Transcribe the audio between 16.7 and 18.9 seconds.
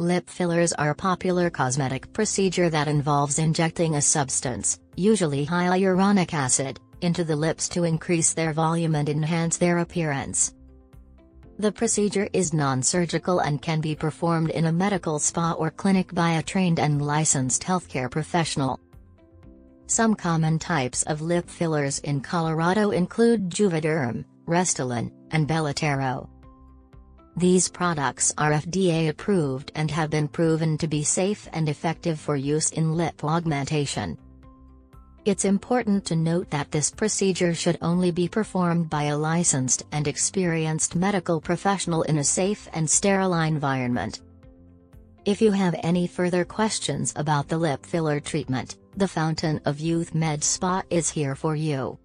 and licensed healthcare professional.